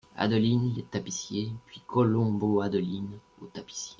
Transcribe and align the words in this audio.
Adeline, 0.17 0.73
les 0.75 0.81
tapissiers; 0.81 1.51
puis 1.67 1.83
Colombot 1.85 2.61
Adeline, 2.61 3.19
aux 3.39 3.45
tapissiers. 3.45 3.89